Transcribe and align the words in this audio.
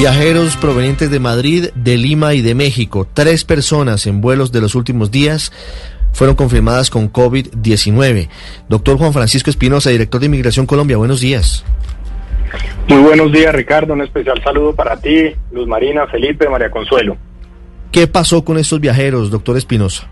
Viajeros 0.00 0.56
provenientes 0.56 1.10
de 1.10 1.20
Madrid, 1.20 1.68
de 1.74 1.98
Lima 1.98 2.32
y 2.32 2.40
de 2.40 2.54
México. 2.54 3.06
Tres 3.12 3.44
personas 3.44 4.06
en 4.06 4.22
vuelos 4.22 4.50
de 4.50 4.62
los 4.62 4.74
últimos 4.74 5.10
días 5.10 5.52
fueron 6.14 6.36
confirmadas 6.36 6.88
con 6.88 7.12
COVID-19. 7.12 8.30
Doctor 8.66 8.96
Juan 8.96 9.12
Francisco 9.12 9.50
Espinosa, 9.50 9.90
director 9.90 10.18
de 10.18 10.28
Inmigración 10.28 10.64
Colombia, 10.64 10.96
buenos 10.96 11.20
días. 11.20 11.66
Muy 12.88 13.02
buenos 13.02 13.30
días, 13.30 13.54
Ricardo. 13.54 13.92
Un 13.92 14.00
especial 14.00 14.42
saludo 14.42 14.74
para 14.74 14.96
ti, 14.96 15.34
Luz 15.52 15.68
Marina, 15.68 16.06
Felipe, 16.06 16.48
María 16.48 16.70
Consuelo. 16.70 17.18
¿Qué 17.92 18.06
pasó 18.06 18.42
con 18.42 18.56
estos 18.56 18.80
viajeros, 18.80 19.30
doctor 19.30 19.58
Espinosa? 19.58 20.08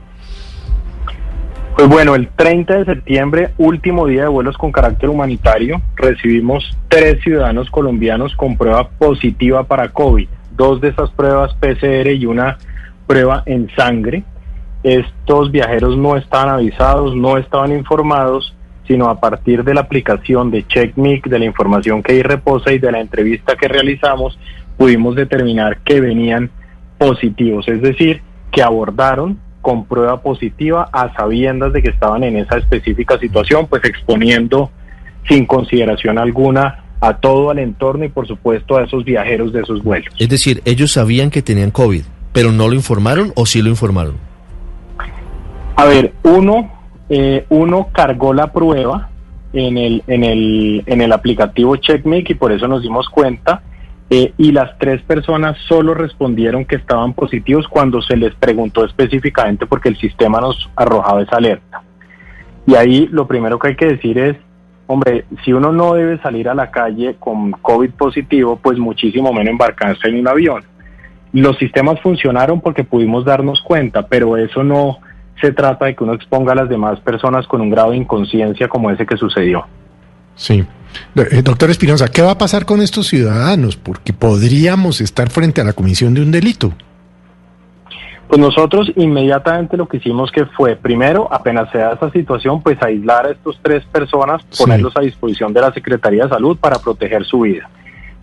Pues 1.78 1.88
bueno, 1.90 2.16
el 2.16 2.26
30 2.26 2.78
de 2.78 2.84
septiembre, 2.86 3.50
último 3.56 4.08
día 4.08 4.22
de 4.22 4.28
vuelos 4.28 4.58
con 4.58 4.72
carácter 4.72 5.10
humanitario, 5.10 5.80
recibimos 5.94 6.76
tres 6.88 7.22
ciudadanos 7.22 7.70
colombianos 7.70 8.34
con 8.34 8.56
prueba 8.56 8.88
positiva 8.88 9.62
para 9.62 9.90
COVID. 9.90 10.28
Dos 10.56 10.80
de 10.80 10.88
esas 10.88 11.08
pruebas 11.12 11.54
PCR 11.54 12.08
y 12.08 12.26
una 12.26 12.58
prueba 13.06 13.44
en 13.46 13.70
sangre. 13.76 14.24
Estos 14.82 15.52
viajeros 15.52 15.96
no 15.96 16.16
estaban 16.16 16.48
avisados, 16.48 17.14
no 17.14 17.36
estaban 17.38 17.70
informados, 17.70 18.56
sino 18.88 19.08
a 19.08 19.20
partir 19.20 19.62
de 19.62 19.74
la 19.74 19.82
aplicación 19.82 20.50
de 20.50 20.66
CheckMic, 20.66 21.28
de 21.28 21.38
la 21.38 21.44
información 21.44 22.02
que 22.02 22.14
ahí 22.14 22.22
reposa 22.22 22.72
y 22.72 22.80
de 22.80 22.90
la 22.90 23.00
entrevista 23.00 23.54
que 23.54 23.68
realizamos, 23.68 24.36
pudimos 24.76 25.14
determinar 25.14 25.78
que 25.84 26.00
venían 26.00 26.50
positivos, 26.98 27.68
es 27.68 27.80
decir, 27.80 28.20
que 28.50 28.64
abordaron 28.64 29.38
con 29.68 29.84
prueba 29.84 30.22
positiva 30.22 30.88
a 30.94 31.14
sabiendas 31.14 31.74
de 31.74 31.82
que 31.82 31.90
estaban 31.90 32.24
en 32.24 32.38
esa 32.38 32.56
específica 32.56 33.18
situación, 33.18 33.66
pues 33.66 33.84
exponiendo 33.84 34.70
sin 35.28 35.44
consideración 35.44 36.16
alguna 36.16 36.84
a 37.02 37.18
todo 37.18 37.52
el 37.52 37.58
entorno 37.58 38.06
y 38.06 38.08
por 38.08 38.26
supuesto 38.26 38.78
a 38.78 38.84
esos 38.84 39.04
viajeros 39.04 39.52
de 39.52 39.60
esos 39.60 39.84
vuelos. 39.84 40.14
Es 40.18 40.30
decir, 40.30 40.62
ellos 40.64 40.92
sabían 40.92 41.28
que 41.28 41.42
tenían 41.42 41.70
COVID, 41.70 42.02
pero 42.32 42.50
no 42.50 42.66
lo 42.66 42.76
informaron 42.76 43.30
o 43.36 43.44
sí 43.44 43.60
lo 43.60 43.68
informaron. 43.68 44.14
A 45.76 45.84
ver, 45.84 46.14
uno, 46.22 46.72
eh, 47.10 47.44
uno 47.50 47.88
cargó 47.92 48.32
la 48.32 48.50
prueba 48.50 49.10
en 49.52 49.76
el, 49.76 50.02
en 50.06 50.24
el, 50.24 50.82
en 50.86 51.02
el 51.02 51.12
aplicativo 51.12 51.76
CheckMate 51.76 52.32
y 52.32 52.36
por 52.36 52.52
eso 52.52 52.66
nos 52.68 52.80
dimos 52.80 53.06
cuenta 53.10 53.60
eh, 54.10 54.32
y 54.38 54.52
las 54.52 54.78
tres 54.78 55.02
personas 55.02 55.58
solo 55.68 55.92
respondieron 55.92 56.64
que 56.64 56.76
estaban 56.76 57.12
positivos 57.12 57.68
cuando 57.68 58.00
se 58.00 58.16
les 58.16 58.34
preguntó 58.34 58.84
específicamente 58.84 59.66
porque 59.66 59.90
el 59.90 59.98
sistema 59.98 60.40
nos 60.40 60.70
arrojaba 60.76 61.22
esa 61.22 61.36
alerta. 61.36 61.82
Y 62.66 62.74
ahí 62.74 63.08
lo 63.10 63.26
primero 63.26 63.58
que 63.58 63.68
hay 63.68 63.76
que 63.76 63.86
decir 63.86 64.18
es, 64.18 64.36
hombre, 64.86 65.26
si 65.44 65.52
uno 65.52 65.72
no 65.72 65.94
debe 65.94 66.18
salir 66.18 66.48
a 66.48 66.54
la 66.54 66.70
calle 66.70 67.16
con 67.18 67.52
COVID 67.52 67.90
positivo, 67.90 68.58
pues 68.62 68.78
muchísimo 68.78 69.32
menos 69.32 69.50
embarcarse 69.50 70.08
en 70.08 70.20
un 70.20 70.28
avión. 70.28 70.64
Los 71.32 71.58
sistemas 71.58 72.00
funcionaron 72.00 72.62
porque 72.62 72.84
pudimos 72.84 73.26
darnos 73.26 73.60
cuenta, 73.60 74.06
pero 74.06 74.38
eso 74.38 74.64
no 74.64 74.98
se 75.40 75.52
trata 75.52 75.86
de 75.86 75.94
que 75.94 76.04
uno 76.04 76.14
exponga 76.14 76.52
a 76.52 76.56
las 76.56 76.68
demás 76.70 76.98
personas 77.00 77.46
con 77.46 77.60
un 77.60 77.70
grado 77.70 77.90
de 77.90 77.98
inconsciencia 77.98 78.68
como 78.68 78.90
ese 78.90 79.04
que 79.04 79.18
sucedió. 79.18 79.66
Sí. 80.34 80.64
Eh, 81.14 81.42
doctor 81.42 81.70
Espinosa, 81.70 82.08
¿qué 82.08 82.22
va 82.22 82.32
a 82.32 82.38
pasar 82.38 82.64
con 82.64 82.80
estos 82.80 83.06
ciudadanos? 83.08 83.76
Porque 83.76 84.12
podríamos 84.12 85.00
estar 85.00 85.30
frente 85.30 85.60
a 85.60 85.64
la 85.64 85.72
comisión 85.72 86.14
de 86.14 86.22
un 86.22 86.30
delito. 86.30 86.72
Pues 88.28 88.38
nosotros 88.38 88.92
inmediatamente 88.96 89.78
lo 89.78 89.88
que 89.88 89.96
hicimos 89.96 90.30
que 90.30 90.44
fue, 90.44 90.76
primero, 90.76 91.32
apenas 91.32 91.70
se 91.72 91.78
da 91.78 91.94
esta 91.94 92.10
situación, 92.10 92.62
pues 92.62 92.80
aislar 92.82 93.26
a 93.26 93.30
estos 93.30 93.58
tres 93.62 93.82
personas, 93.86 94.42
ponerlos 94.58 94.94
a 94.96 95.00
disposición 95.00 95.54
de 95.54 95.62
la 95.62 95.72
Secretaría 95.72 96.24
de 96.24 96.28
Salud 96.28 96.58
para 96.58 96.78
proteger 96.78 97.24
su 97.24 97.40
vida. 97.40 97.70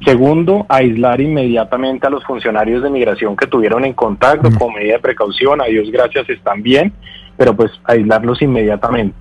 Segundo, 0.04 0.68
aislar 0.70 1.22
inmediatamente 1.22 2.06
a 2.06 2.12
los 2.12 2.24
funcionarios 2.24 2.84
de 2.84 2.92
migración 2.92 3.36
que 3.36 3.48
tuvieron 3.48 3.84
en 3.84 3.94
contacto 3.94 4.50
con 4.60 4.76
medida 4.76 4.94
de 4.94 5.00
precaución, 5.00 5.60
a 5.60 5.66
Dios 5.66 5.90
gracias 5.90 6.30
están 6.30 6.62
bien, 6.62 6.94
pero 7.36 7.56
pues 7.56 7.72
aislarlos 7.86 8.42
inmediatamente. 8.44 9.18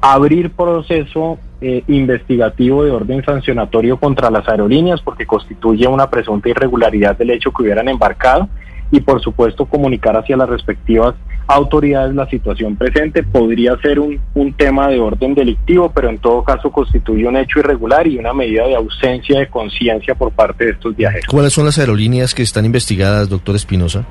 Abrir 0.00 0.52
proceso 0.52 1.38
eh, 1.66 1.82
investigativo 1.88 2.84
de 2.84 2.90
orden 2.90 3.24
sancionatorio 3.24 3.96
contra 3.96 4.30
las 4.30 4.46
aerolíneas 4.46 5.00
porque 5.00 5.24
constituye 5.24 5.86
una 5.86 6.10
presunta 6.10 6.50
irregularidad 6.50 7.16
del 7.16 7.30
hecho 7.30 7.52
que 7.52 7.62
hubieran 7.62 7.88
embarcado 7.88 8.50
y 8.90 9.00
por 9.00 9.22
supuesto 9.22 9.64
comunicar 9.64 10.14
hacia 10.14 10.36
las 10.36 10.46
respectivas 10.46 11.14
autoridades 11.46 12.14
la 12.14 12.28
situación 12.28 12.76
presente. 12.76 13.22
Podría 13.22 13.78
ser 13.80 13.98
un, 13.98 14.20
un 14.34 14.52
tema 14.52 14.88
de 14.88 15.00
orden 15.00 15.34
delictivo, 15.34 15.90
pero 15.90 16.10
en 16.10 16.18
todo 16.18 16.44
caso 16.44 16.70
constituye 16.70 17.26
un 17.26 17.38
hecho 17.38 17.60
irregular 17.60 18.06
y 18.06 18.18
una 18.18 18.34
medida 18.34 18.66
de 18.66 18.76
ausencia 18.76 19.40
de 19.40 19.48
conciencia 19.48 20.14
por 20.14 20.32
parte 20.32 20.66
de 20.66 20.70
estos 20.72 20.94
viajeros. 20.94 21.26
¿Cuáles 21.30 21.54
son 21.54 21.64
las 21.64 21.78
aerolíneas 21.78 22.34
que 22.34 22.42
están 22.42 22.66
investigadas, 22.66 23.30
doctor 23.30 23.56
Espinosa? 23.56 24.04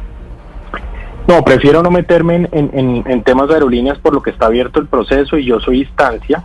No, 1.28 1.44
prefiero 1.44 1.84
no 1.84 1.92
meterme 1.92 2.48
en, 2.52 2.72
en, 2.74 3.04
en, 3.06 3.24
temas 3.24 3.48
de 3.48 3.54
aerolíneas 3.54 4.00
por 4.00 4.14
lo 4.14 4.24
que 4.24 4.32
está 4.32 4.48
abierto 4.48 4.80
el 4.80 4.88
proceso 4.88 5.38
y 5.38 5.46
yo 5.46 5.60
soy 5.60 5.82
instancia 5.82 6.44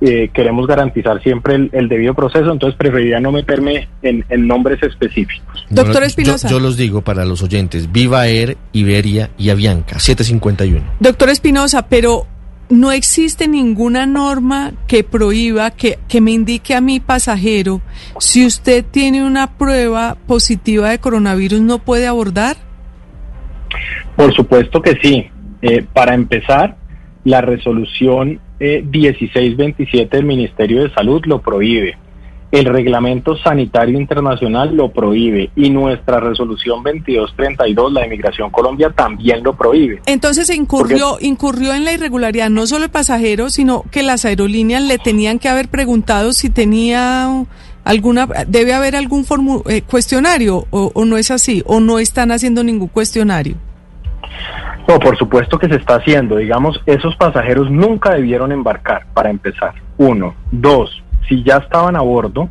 eh, 0.00 0.30
queremos 0.32 0.66
garantizar 0.66 1.22
siempre 1.22 1.70
el, 1.72 1.88
debido 1.88 2.14
proceso, 2.14 2.52
entonces 2.52 2.76
preferiría 2.76 3.18
no 3.18 3.32
meterme 3.32 3.88
en, 4.02 4.24
nombres 4.46 4.82
específicos. 4.82 5.66
Doctor 5.70 6.02
Espinosa. 6.02 6.48
Yo, 6.48 6.60
los 6.60 6.76
digo 6.76 7.00
para 7.02 7.24
los 7.24 7.42
oyentes, 7.42 7.90
Viva 7.90 8.26
Air, 8.26 8.56
Iberia 8.72 9.30
y 9.38 9.50
Avianca, 9.50 9.98
751. 9.98 10.84
Doctor 11.00 11.30
Espinosa, 11.30 11.88
pero 11.88 12.26
no 12.68 12.92
existe 12.92 13.48
ninguna 13.48 14.06
norma 14.06 14.72
que 14.86 15.04
prohíba, 15.04 15.70
que, 15.70 15.98
que 16.08 16.20
me 16.20 16.32
indique 16.32 16.74
a 16.74 16.80
mi 16.80 17.00
pasajero, 17.00 17.80
si 18.18 18.44
usted 18.44 18.84
tiene 18.84 19.24
una 19.24 19.56
prueba 19.56 20.16
positiva 20.26 20.90
de 20.90 20.98
coronavirus, 20.98 21.60
¿no 21.60 21.78
puede 21.78 22.06
abordar? 22.06 22.56
Por 24.16 24.34
supuesto 24.34 24.82
que 24.82 24.98
sí. 25.02 25.26
Eh, 25.62 25.84
para 25.92 26.14
empezar, 26.14 26.76
la 27.24 27.40
resolución 27.40 28.40
1627 28.58 30.02
eh, 30.02 30.08
del 30.10 30.24
Ministerio 30.24 30.82
de 30.82 30.94
Salud 30.94 31.22
lo 31.26 31.40
prohíbe. 31.40 31.96
El 32.52 32.64
reglamento 32.66 33.36
sanitario 33.36 33.98
internacional 33.98 34.74
lo 34.74 34.92
prohíbe 34.92 35.50
y 35.56 35.68
nuestra 35.68 36.20
resolución 36.20 36.82
2232, 36.84 37.92
la 37.92 38.02
de 38.02 38.08
Migración 38.08 38.50
Colombia, 38.50 38.90
también 38.90 39.42
lo 39.42 39.54
prohíbe. 39.54 40.00
Entonces 40.06 40.48
incurrió, 40.50 41.18
incurrió 41.20 41.74
en 41.74 41.84
la 41.84 41.92
irregularidad 41.92 42.48
no 42.48 42.66
solo 42.66 42.84
el 42.84 42.90
pasajero, 42.90 43.50
sino 43.50 43.82
que 43.90 44.04
las 44.04 44.24
aerolíneas 44.24 44.82
le 44.82 44.98
tenían 44.98 45.40
que 45.40 45.48
haber 45.48 45.68
preguntado 45.68 46.32
si 46.32 46.48
tenía 46.48 47.44
alguna, 47.84 48.28
debe 48.46 48.74
haber 48.74 48.94
algún 48.94 49.26
eh, 49.68 49.82
cuestionario 49.82 50.66
o, 50.70 50.92
o 50.94 51.04
no 51.04 51.16
es 51.16 51.32
así, 51.32 51.64
o 51.66 51.80
no 51.80 51.98
están 51.98 52.30
haciendo 52.30 52.62
ningún 52.62 52.88
cuestionario. 52.88 53.56
No, 54.88 55.00
por 55.00 55.16
supuesto 55.16 55.58
que 55.58 55.68
se 55.68 55.76
está 55.76 55.96
haciendo. 55.96 56.36
Digamos, 56.36 56.80
esos 56.86 57.16
pasajeros 57.16 57.70
nunca 57.70 58.14
debieron 58.14 58.52
embarcar, 58.52 59.06
para 59.14 59.30
empezar. 59.30 59.74
Uno. 59.98 60.34
Dos, 60.52 61.02
si 61.28 61.42
ya 61.42 61.56
estaban 61.56 61.96
a 61.96 62.00
bordo, 62.00 62.48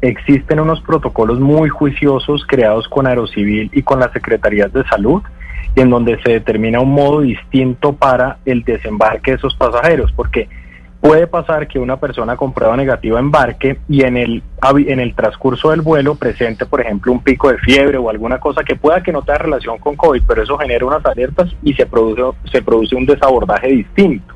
existen 0.00 0.60
unos 0.60 0.80
protocolos 0.82 1.40
muy 1.40 1.68
juiciosos 1.68 2.44
creados 2.46 2.88
con 2.88 3.06
Aerocivil 3.06 3.70
y 3.72 3.82
con 3.82 4.00
las 4.00 4.12
Secretarías 4.12 4.72
de 4.72 4.84
Salud, 4.84 5.22
en 5.74 5.90
donde 5.90 6.20
se 6.22 6.32
determina 6.32 6.80
un 6.80 6.92
modo 6.92 7.20
distinto 7.20 7.94
para 7.94 8.38
el 8.44 8.62
desembarque 8.62 9.32
de 9.32 9.36
esos 9.38 9.54
pasajeros, 9.56 10.12
porque 10.12 10.48
Puede 11.02 11.26
pasar 11.26 11.66
que 11.66 11.80
una 11.80 11.96
persona 11.96 12.36
con 12.36 12.52
prueba 12.52 12.76
negativa 12.76 13.18
embarque 13.18 13.76
y 13.88 14.04
en 14.04 14.16
el, 14.16 14.40
en 14.86 15.00
el 15.00 15.16
transcurso 15.16 15.72
del 15.72 15.80
vuelo 15.80 16.14
presente, 16.14 16.64
por 16.64 16.80
ejemplo, 16.80 17.10
un 17.10 17.24
pico 17.24 17.50
de 17.50 17.58
fiebre 17.58 17.98
o 17.98 18.08
alguna 18.08 18.38
cosa 18.38 18.62
que 18.62 18.76
pueda 18.76 19.02
que 19.02 19.10
no 19.10 19.20
tenga 19.22 19.38
relación 19.38 19.78
con 19.78 19.96
COVID, 19.96 20.22
pero 20.28 20.44
eso 20.44 20.56
genera 20.58 20.86
unas 20.86 21.04
alertas 21.04 21.50
y 21.64 21.74
se 21.74 21.86
produce, 21.86 22.22
se 22.52 22.62
produce 22.62 22.94
un 22.94 23.04
desabordaje 23.04 23.66
distinto. 23.66 24.32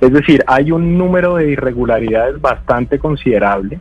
Es 0.00 0.10
decir, 0.10 0.42
hay 0.46 0.72
un 0.72 0.96
número 0.96 1.36
de 1.36 1.50
irregularidades 1.50 2.40
bastante 2.40 2.98
considerable 2.98 3.78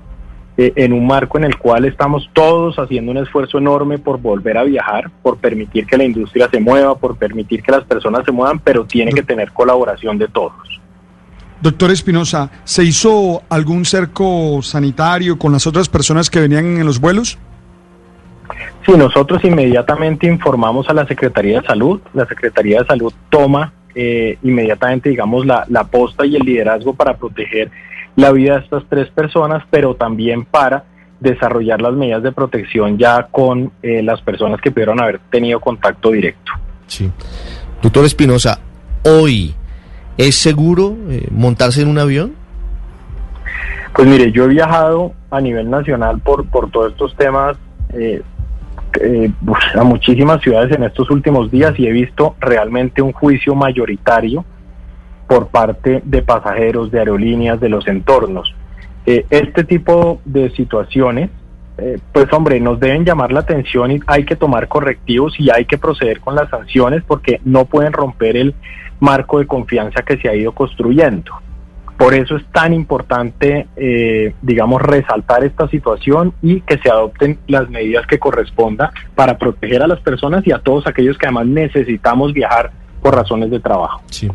eh, 0.58 0.74
en 0.76 0.92
un 0.92 1.08
marco 1.08 1.38
en 1.38 1.46
el 1.46 1.58
cual 1.58 1.86
estamos 1.86 2.30
todos 2.34 2.78
haciendo 2.80 3.12
un 3.12 3.18
esfuerzo 3.20 3.60
enorme 3.60 3.98
por 3.98 4.20
volver 4.20 4.58
a 4.58 4.64
viajar, 4.64 5.10
por 5.22 5.38
permitir 5.38 5.86
que 5.86 5.96
la 5.96 6.04
industria 6.04 6.50
se 6.50 6.60
mueva, 6.60 6.96
por 6.96 7.18
permitir 7.18 7.64
que 7.64 7.72
las 7.72 7.86
personas 7.86 8.26
se 8.26 8.34
muevan, 8.34 8.60
pero 8.60 8.84
tiene 8.84 9.14
que 9.14 9.24
tener 9.24 9.54
colaboración 9.54 10.18
de 10.18 10.28
todos. 10.28 10.79
Doctor 11.62 11.92
Espinosa, 11.92 12.50
¿se 12.64 12.84
hizo 12.84 13.44
algún 13.50 13.84
cerco 13.84 14.62
sanitario 14.62 15.38
con 15.38 15.52
las 15.52 15.68
otras 15.68 15.90
personas 15.90 16.30
que 16.30 16.40
venían 16.40 16.78
en 16.78 16.86
los 16.86 17.00
vuelos? 17.00 17.38
Sí, 18.86 18.94
nosotros 18.94 19.44
inmediatamente 19.44 20.28
informamos 20.28 20.88
a 20.90 20.94
la 20.94 21.06
Secretaría 21.06 21.60
de 21.60 21.68
Salud. 21.68 22.00
La 22.14 22.26
Secretaría 22.28 22.80
de 22.80 22.88
Salud 22.88 23.14
toma 23.30 23.74
eh, 23.94 24.38
inmediatamente, 24.44 25.10
digamos, 25.10 25.46
la, 25.46 25.66
posta 25.92 26.26
y 26.26 26.38
el 26.38 26.44
liderazgo 26.44 26.94
para 26.94 27.18
proteger 27.18 27.70
la 28.16 28.32
vida 28.32 28.54
de 28.56 28.64
estas 28.64 28.84
tres 28.88 29.10
personas, 29.10 29.64
pero 29.70 29.96
también 29.96 30.46
para 30.46 30.86
desarrollar 31.20 31.82
las 31.82 31.94
medidas 31.94 32.24
de 32.24 32.32
protección 32.32 32.98
ya 32.98 33.28
con 33.30 33.74
eh, 33.84 34.02
las 34.02 34.22
personas 34.22 34.62
que 34.62 34.72
pudieron 34.72 35.02
haber 35.02 35.20
tenido 35.30 35.60
contacto 35.60 36.12
directo. 36.12 36.54
Sí. 36.88 37.12
Doctor 37.82 38.06
Espinosa, 38.06 38.60
hoy 39.04 39.54
¿Es 40.20 40.36
seguro 40.36 40.98
eh, 41.10 41.30
montarse 41.32 41.82
en 41.82 41.88
un 41.88 41.98
avión? 41.98 42.34
Pues 43.96 44.06
mire, 44.06 44.34
yo 44.34 44.44
he 44.44 44.48
viajado 44.50 45.14
a 45.32 45.40
nivel 45.40 45.70
nacional 45.70 46.20
por, 46.20 46.46
por 46.50 46.70
todos 46.70 46.92
estos 46.92 47.16
temas 47.16 47.56
eh, 47.94 48.22
eh, 49.00 49.32
a 49.76 49.84
muchísimas 49.86 50.42
ciudades 50.42 50.76
en 50.76 50.84
estos 50.84 51.10
últimos 51.10 51.50
días 51.50 51.74
y 51.80 51.88
he 51.88 51.92
visto 51.94 52.36
realmente 52.42 53.02
un 53.02 53.14
juicio 53.14 53.56
mayoritario 53.56 54.44
por 55.26 55.48
parte 55.48 56.02
de 56.04 56.22
pasajeros, 56.22 56.92
de 56.92 57.00
aerolíneas, 57.00 57.62
de 57.62 57.70
los 57.70 57.88
entornos. 57.88 58.54
Eh, 59.06 59.26
este 59.30 59.64
tipo 59.64 60.20
de 60.26 60.50
situaciones, 60.50 61.30
eh, 61.82 62.00
pues 62.12 62.32
hombre, 62.34 62.60
nos 62.60 62.80
deben 62.80 63.06
llamar 63.06 63.32
la 63.32 63.42
atención 63.42 63.92
y 63.92 64.00
hay 64.08 64.26
que 64.26 64.36
tomar 64.36 64.68
correctivos 64.68 65.40
y 65.40 65.50
hay 65.50 65.66
que 65.66 65.78
proceder 65.78 66.20
con 66.20 66.36
las 66.36 66.50
sanciones 66.50 67.04
porque 67.08 67.40
no 67.46 67.66
pueden 67.66 67.94
romper 67.94 68.38
el 68.38 68.56
marco 69.00 69.40
de 69.40 69.48
confianza 69.48 70.02
que 70.02 70.18
se 70.18 70.30
ha 70.30 70.36
ido 70.36 70.52
construyendo. 70.52 71.32
Por 71.98 72.14
eso 72.14 72.38
es 72.38 72.46
tan 72.54 72.74
importante, 72.74 73.68
eh, 73.76 74.34
digamos, 74.42 74.82
resaltar 74.82 75.44
esta 75.44 75.68
situación 75.68 76.34
y 76.42 76.62
que 76.62 76.78
se 76.78 76.90
adopten 76.90 77.40
las 77.48 77.70
medidas 77.70 78.08
que 78.08 78.20
corresponda 78.20 78.94
para 79.16 79.38
proteger 79.38 79.82
a 79.82 79.88
las 79.88 80.00
personas 80.00 80.48
y 80.48 80.54
a 80.54 80.60
todos 80.60 80.88
aquellos 80.88 81.18
que 81.18 81.26
además 81.26 81.48
necesitamos 81.48 82.32
viajar 82.32 82.72
por 83.02 83.16
razones 83.16 83.52
de 83.52 83.60
trabajo. 83.60 84.02
Sí. 84.10 84.30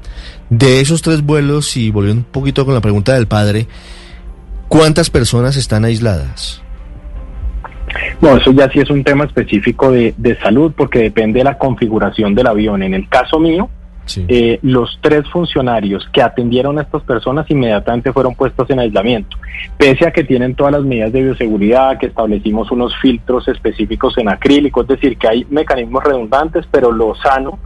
De 0.50 0.80
esos 0.80 1.00
tres 1.00 1.22
vuelos, 1.22 1.76
y 1.76 1.90
volviendo 1.90 2.20
un 2.20 2.30
poquito 2.30 2.66
con 2.66 2.74
la 2.74 2.82
pregunta 2.82 3.14
del 3.14 3.28
padre, 3.28 3.66
¿cuántas 4.68 5.08
personas 5.08 5.56
están 5.56 5.86
aisladas? 5.86 6.63
No, 8.20 8.36
eso 8.36 8.52
ya 8.52 8.70
sí 8.70 8.80
es 8.80 8.90
un 8.90 9.04
tema 9.04 9.24
específico 9.24 9.90
de, 9.90 10.14
de 10.16 10.36
salud 10.40 10.72
porque 10.76 10.98
depende 11.00 11.40
de 11.40 11.44
la 11.44 11.58
configuración 11.58 12.34
del 12.34 12.46
avión. 12.46 12.82
En 12.82 12.94
el 12.94 13.08
caso 13.08 13.38
mío, 13.38 13.68
Sí. 14.06 14.24
Eh, 14.28 14.58
los 14.60 14.98
tres 15.00 15.26
funcionarios 15.30 16.06
que 16.12 16.20
atendieron 16.20 16.78
a 16.78 16.82
estas 16.82 17.02
personas 17.04 17.50
inmediatamente 17.50 18.12
fueron 18.12 18.34
puestos 18.34 18.68
en 18.68 18.78
aislamiento, 18.78 19.36
pese 19.78 20.06
a 20.06 20.12
que 20.12 20.24
tienen 20.24 20.54
todas 20.54 20.74
las 20.74 20.82
medidas 20.82 21.10
de 21.12 21.22
bioseguridad, 21.22 21.98
que 21.98 22.06
establecimos 22.06 22.70
unos 22.70 22.94
filtros 23.00 23.48
específicos 23.48 24.18
en 24.18 24.28
acrílico, 24.28 24.82
es 24.82 24.88
decir, 24.88 25.16
que 25.16 25.28
hay 25.28 25.46
mecanismos 25.48 26.04
redundantes, 26.04 26.66
pero 26.70 26.92
lo 26.92 27.14
sano 27.14 27.58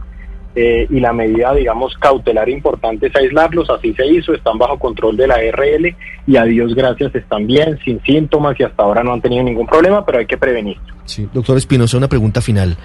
eh, 0.55 0.87
y 0.89 0.99
la 0.99 1.13
medida, 1.13 1.53
digamos, 1.53 1.95
cautelar 1.97 2.49
importante 2.49 3.07
es 3.07 3.15
aislarlos, 3.15 3.69
así 3.69 3.93
se 3.93 4.05
hizo, 4.07 4.33
están 4.33 4.57
bajo 4.57 4.79
control 4.79 5.15
de 5.15 5.27
la 5.27 5.35
RL 5.35 5.95
y 6.25 6.37
a 6.37 6.43
Dios 6.43 6.73
gracias 6.73 7.13
están 7.13 7.45
bien, 7.45 7.77
sin 7.85 8.01
síntomas 8.01 8.59
y 8.59 8.63
hasta 8.63 8.83
ahora 8.83 9.03
no 9.03 9.13
han 9.13 9.21
tenido 9.21 9.43
ningún 9.43 9.67
problema, 9.67 10.03
pero 10.05 10.17
hay 10.17 10.25
que 10.25 10.37
prevenir. 10.37 10.77
Sí, 11.05 11.29
doctor 11.33 11.57
Espinosa, 11.57 11.97
una 11.97 12.07
pregunta 12.07 12.41
final. 12.41 12.77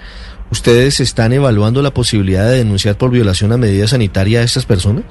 ¿Ustedes 0.51 0.99
están 0.99 1.33
evaluando 1.33 1.81
la 1.81 1.91
posibilidad 1.91 2.47
de 2.47 2.57
denunciar 2.57 2.97
por 2.97 3.09
violación 3.09 3.51
a 3.51 3.57
medida 3.57 3.87
sanitaria 3.87 4.41
a 4.41 4.43
estas 4.43 4.65
personas? 4.65 5.03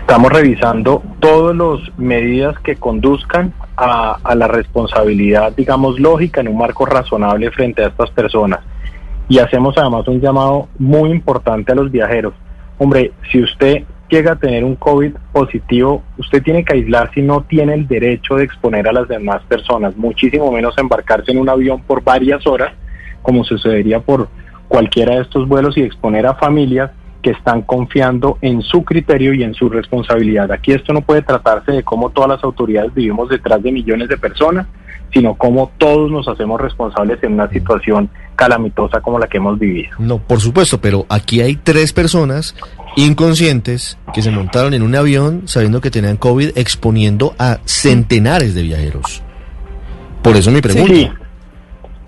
Estamos 0.00 0.32
revisando 0.32 1.02
todas 1.18 1.56
las 1.56 1.98
medidas 1.98 2.56
que 2.60 2.76
conduzcan 2.76 3.52
a, 3.76 4.18
a, 4.22 4.34
la 4.36 4.46
responsabilidad, 4.46 5.52
digamos, 5.56 5.98
lógica 5.98 6.40
en 6.40 6.48
un 6.48 6.58
marco 6.58 6.86
razonable 6.86 7.50
frente 7.50 7.82
a 7.82 7.88
estas 7.88 8.10
personas. 8.10 8.60
Y 9.28 9.38
hacemos 9.38 9.76
además 9.76 10.06
un 10.08 10.20
llamado 10.20 10.68
muy 10.78 11.10
importante 11.10 11.72
a 11.72 11.74
los 11.74 11.90
viajeros. 11.90 12.34
Hombre, 12.78 13.12
si 13.30 13.42
usted 13.42 13.84
llega 14.08 14.32
a 14.32 14.36
tener 14.36 14.64
un 14.64 14.76
COVID 14.76 15.12
positivo, 15.32 16.02
usted 16.18 16.42
tiene 16.42 16.64
que 16.64 16.74
aislarse 16.74 17.20
y 17.20 17.22
no 17.22 17.42
tiene 17.42 17.74
el 17.74 17.88
derecho 17.88 18.36
de 18.36 18.44
exponer 18.44 18.88
a 18.88 18.92
las 18.92 19.08
demás 19.08 19.42
personas, 19.48 19.96
muchísimo 19.96 20.52
menos 20.52 20.78
embarcarse 20.78 21.32
en 21.32 21.38
un 21.38 21.48
avión 21.48 21.82
por 21.82 22.04
varias 22.04 22.46
horas 22.46 22.72
como 23.22 23.44
sucedería 23.44 24.00
por 24.00 24.28
cualquiera 24.68 25.16
de 25.16 25.22
estos 25.22 25.48
vuelos 25.48 25.76
y 25.76 25.82
exponer 25.82 26.26
a 26.26 26.34
familias 26.34 26.90
que 27.22 27.30
están 27.30 27.62
confiando 27.62 28.38
en 28.40 28.62
su 28.62 28.84
criterio 28.84 29.34
y 29.34 29.42
en 29.42 29.54
su 29.54 29.68
responsabilidad. 29.68 30.52
Aquí 30.52 30.72
esto 30.72 30.92
no 30.92 31.00
puede 31.00 31.22
tratarse 31.22 31.72
de 31.72 31.82
cómo 31.82 32.10
todas 32.10 32.30
las 32.30 32.44
autoridades 32.44 32.94
vivimos 32.94 33.28
detrás 33.28 33.60
de 33.62 33.72
millones 33.72 34.08
de 34.08 34.16
personas, 34.16 34.68
sino 35.12 35.34
cómo 35.34 35.70
todos 35.78 36.10
nos 36.10 36.28
hacemos 36.28 36.60
responsables 36.60 37.22
en 37.22 37.34
una 37.34 37.48
situación 37.48 38.10
calamitosa 38.34 39.00
como 39.00 39.18
la 39.18 39.26
que 39.26 39.38
hemos 39.38 39.58
vivido. 39.58 39.90
No, 39.98 40.18
por 40.18 40.40
supuesto, 40.40 40.80
pero 40.80 41.06
aquí 41.08 41.40
hay 41.40 41.56
tres 41.56 41.92
personas 41.92 42.54
inconscientes 42.96 43.98
que 44.12 44.22
se 44.22 44.30
montaron 44.30 44.74
en 44.74 44.82
un 44.82 44.94
avión 44.94 45.42
sabiendo 45.46 45.80
que 45.80 45.90
tenían 45.90 46.16
COVID 46.16 46.50
exponiendo 46.56 47.34
a 47.38 47.58
centenares 47.64 48.54
de 48.54 48.62
viajeros. 48.62 49.22
Por 50.22 50.36
eso 50.36 50.50
mi 50.50 50.60
pregunta. 50.60 50.92
Sí. 50.92 51.10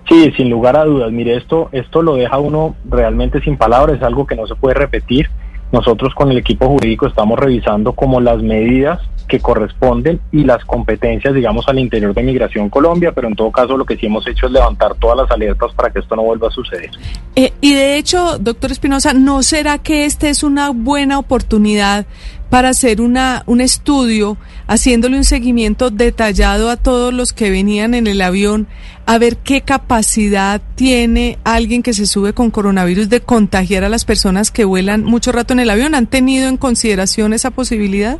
Sí, 0.09 0.31
sin 0.35 0.49
lugar 0.49 0.75
a 0.75 0.85
dudas. 0.85 1.11
Mire, 1.11 1.37
esto, 1.37 1.69
esto 1.71 2.01
lo 2.01 2.15
deja 2.15 2.39
uno 2.39 2.75
realmente 2.89 3.41
sin 3.41 3.57
palabras, 3.57 3.97
es 3.97 4.03
algo 4.03 4.25
que 4.25 4.35
no 4.35 4.47
se 4.47 4.55
puede 4.55 4.73
repetir. 4.73 5.29
Nosotros 5.71 6.13
con 6.15 6.31
el 6.31 6.37
equipo 6.37 6.67
jurídico 6.67 7.07
estamos 7.07 7.37
revisando 7.37 7.93
como 7.93 8.19
las 8.19 8.41
medidas 8.41 8.99
que 9.29 9.39
corresponden 9.39 10.19
y 10.31 10.43
las 10.43 10.65
competencias, 10.65 11.33
digamos, 11.33 11.67
al 11.67 11.77
interior 11.77 12.13
de 12.13 12.23
Migración 12.23 12.67
Colombia, 12.69 13.11
pero 13.13 13.27
en 13.27 13.35
todo 13.35 13.51
caso 13.51 13.77
lo 13.77 13.85
que 13.85 13.95
sí 13.95 14.07
hemos 14.07 14.27
hecho 14.27 14.47
es 14.47 14.51
levantar 14.51 14.95
todas 14.95 15.17
las 15.17 15.31
alertas 15.31 15.71
para 15.73 15.91
que 15.91 15.99
esto 15.99 16.15
no 16.15 16.23
vuelva 16.23 16.47
a 16.47 16.51
suceder. 16.51 16.89
Eh, 17.35 17.53
y 17.61 17.73
de 17.73 17.97
hecho, 17.97 18.39
doctor 18.39 18.71
Espinosa, 18.71 19.13
¿no 19.13 19.43
será 19.43 19.77
que 19.77 20.05
esta 20.05 20.27
es 20.27 20.43
una 20.43 20.71
buena 20.71 21.19
oportunidad 21.19 22.07
para 22.49 22.69
hacer 22.69 23.01
una, 23.01 23.43
un 23.45 23.61
estudio, 23.61 24.37
haciéndole 24.67 25.17
un 25.17 25.23
seguimiento 25.23 25.89
detallado 25.89 26.69
a 26.69 26.77
todos 26.77 27.13
los 27.13 27.33
que 27.33 27.51
venían 27.51 27.93
en 27.93 28.07
el 28.07 28.21
avión, 28.21 28.67
a 29.05 29.17
ver 29.17 29.37
qué 29.37 29.61
capacidad 29.61 30.61
tiene 30.75 31.37
alguien 31.43 31.83
que 31.83 31.93
se 31.93 32.05
sube 32.05 32.33
con 32.33 32.51
coronavirus 32.51 33.09
de 33.09 33.21
contagiar 33.21 33.83
a 33.83 33.89
las 33.89 34.05
personas 34.05 34.51
que 34.51 34.65
vuelan 34.65 35.03
mucho 35.03 35.31
rato 35.31 35.53
en 35.53 35.59
el 35.59 35.69
avión? 35.69 35.95
¿Han 35.95 36.07
tenido 36.07 36.47
en 36.47 36.57
consideración 36.57 37.33
esa 37.33 37.51
posibilidad? 37.51 38.17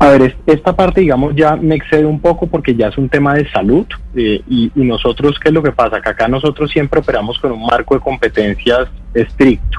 A 0.00 0.08
ver, 0.08 0.36
esta 0.46 0.74
parte, 0.74 1.00
digamos, 1.00 1.34
ya 1.34 1.56
me 1.56 1.76
excede 1.76 2.04
un 2.04 2.20
poco 2.20 2.46
porque 2.46 2.74
ya 2.74 2.88
es 2.88 2.98
un 2.98 3.08
tema 3.08 3.34
de 3.34 3.48
salud 3.50 3.86
eh, 4.14 4.42
y, 4.48 4.70
y, 4.74 4.84
nosotros, 4.84 5.38
¿qué 5.40 5.48
es 5.48 5.54
lo 5.54 5.62
que 5.62 5.72
pasa? 5.72 6.00
Que 6.02 6.10
acá 6.10 6.28
nosotros 6.28 6.70
siempre 6.70 7.00
operamos 7.00 7.38
con 7.38 7.52
un 7.52 7.64
marco 7.64 7.94
de 7.94 8.00
competencias 8.00 8.88
estricto, 9.14 9.78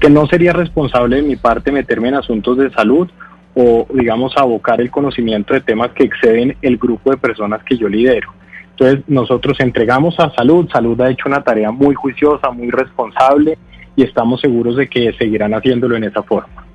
que 0.00 0.10
no 0.10 0.26
sería 0.26 0.52
responsable 0.52 1.16
de 1.16 1.22
mi 1.22 1.36
parte 1.36 1.72
meterme 1.72 2.08
en 2.08 2.14
asuntos 2.14 2.56
de 2.58 2.70
salud 2.70 3.08
o, 3.54 3.86
digamos, 3.92 4.36
abocar 4.36 4.80
el 4.80 4.90
conocimiento 4.90 5.54
de 5.54 5.60
temas 5.60 5.90
que 5.92 6.04
exceden 6.04 6.56
el 6.60 6.76
grupo 6.76 7.10
de 7.10 7.16
personas 7.16 7.62
que 7.64 7.76
yo 7.76 7.88
lidero. 7.88 8.32
Entonces, 8.70 9.04
nosotros 9.08 9.58
entregamos 9.60 10.20
a 10.20 10.30
salud, 10.34 10.68
salud 10.70 11.00
ha 11.00 11.10
hecho 11.10 11.24
una 11.26 11.42
tarea 11.42 11.70
muy 11.70 11.94
juiciosa, 11.94 12.50
muy 12.50 12.70
responsable 12.70 13.56
y 13.96 14.02
estamos 14.02 14.42
seguros 14.42 14.76
de 14.76 14.88
que 14.88 15.14
seguirán 15.14 15.54
haciéndolo 15.54 15.96
en 15.96 16.04
esa 16.04 16.22
forma. 16.22 16.66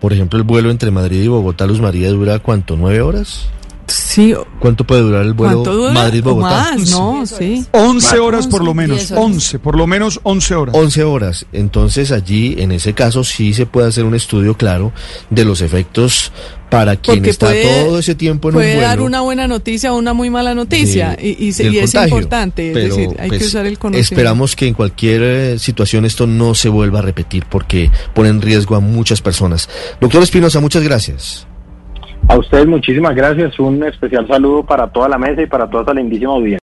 Por 0.00 0.12
ejemplo, 0.12 0.38
el 0.38 0.44
vuelo 0.44 0.70
entre 0.70 0.92
Madrid 0.92 1.24
y 1.24 1.28
Bogotá, 1.28 1.66
Luz 1.66 1.80
María, 1.80 2.08
dura 2.10 2.38
cuánto, 2.38 2.76
nueve 2.76 3.00
horas. 3.00 3.50
Sí. 3.90 4.34
¿Cuánto 4.60 4.84
puede 4.84 5.02
durar 5.02 5.22
el 5.24 5.34
vuelo 5.34 5.62
Madrid-Bogotá? 5.92 6.76
No, 6.90 7.24
sí. 7.26 7.64
11 7.72 8.18
horas 8.18 8.46
por 8.46 8.62
lo 8.64 8.74
menos, 8.74 9.10
11, 9.12 9.58
por 9.58 9.76
lo 9.76 9.86
menos 9.86 10.20
11 10.22 10.54
horas. 10.54 10.74
11 10.76 11.04
horas. 11.04 11.46
Entonces 11.52 12.12
allí, 12.12 12.56
en 12.58 12.72
ese 12.72 12.92
caso, 12.92 13.24
sí 13.24 13.54
se 13.54 13.66
puede 13.66 13.88
hacer 13.88 14.04
un 14.04 14.14
estudio 14.14 14.56
claro 14.56 14.92
de 15.30 15.44
los 15.44 15.60
efectos 15.60 16.32
para 16.70 16.94
quien 16.96 17.16
Porque 17.18 17.30
está 17.30 17.46
puede- 17.46 17.84
todo 17.84 17.98
ese 17.98 18.14
tiempo 18.14 18.48
en 18.48 18.54
un 18.54 18.60
Puede 18.60 18.74
vuelo. 18.74 18.88
dar 18.88 19.00
una 19.00 19.20
buena 19.22 19.48
noticia 19.48 19.92
o 19.92 19.98
una 19.98 20.12
muy 20.12 20.30
mala 20.30 20.54
noticia 20.54 21.16
de- 21.16 21.36
y, 21.38 21.46
y 21.48 21.52
se- 21.52 21.64
y 21.68 21.78
es 21.78 21.92
importante, 21.94 22.68
es 22.68 22.74
decir, 22.74 23.08
hay 23.18 23.28
que 23.30 23.38
pues, 23.38 23.48
usar 23.48 23.66
el 23.66 23.76
conocimiento. 23.78 24.14
Esperamos 24.14 24.54
que 24.54 24.68
en 24.68 24.74
cualquier 24.74 25.22
eh, 25.22 25.58
situación 25.58 26.04
esto 26.04 26.28
no 26.28 26.54
se 26.54 26.68
vuelva 26.68 27.00
a 27.00 27.02
repetir 27.02 27.44
porque 27.50 27.90
pone 28.14 28.28
en 28.28 28.40
riesgo 28.40 28.76
a 28.76 28.80
muchas 28.80 29.20
personas. 29.20 29.68
Doctor 30.00 30.22
Espinosa, 30.22 30.60
muchas 30.60 30.84
gracias. 30.84 31.46
A 32.30 32.38
ustedes 32.38 32.68
muchísimas 32.68 33.12
gracias, 33.16 33.58
un 33.58 33.82
especial 33.82 34.24
saludo 34.28 34.62
para 34.62 34.86
toda 34.86 35.08
la 35.08 35.18
mesa 35.18 35.42
y 35.42 35.46
para 35.46 35.68
toda 35.68 35.82
esa 35.82 35.94
lindísima 35.94 36.30
audiencia. 36.30 36.58